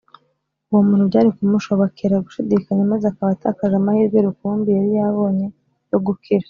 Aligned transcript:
Uwo 0.69 0.81
muntu 0.87 1.03
byari 1.09 1.29
kumushobokera 1.35 2.23
gushidikanya 2.25 2.83
maze 2.91 3.05
akaba 3.07 3.29
atakaje 3.35 3.75
amahirwe 3.77 4.17
rukumbi 4.27 4.69
yari 4.77 4.93
abonye 5.09 5.47
yo 5.91 5.99
gukira 6.07 6.39